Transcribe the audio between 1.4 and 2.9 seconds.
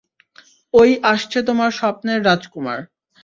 তোমার স্বপ্নের রাজকুমার।